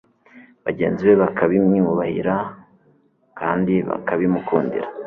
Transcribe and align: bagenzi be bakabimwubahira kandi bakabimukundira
bagenzi 0.65 1.01
be 1.07 1.13
bakabimwubahira 1.23 2.35
kandi 3.39 3.73
bakabimukundira 3.89 4.87